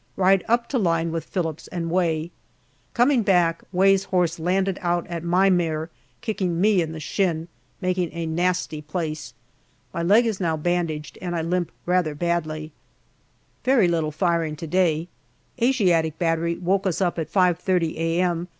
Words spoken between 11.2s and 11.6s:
and I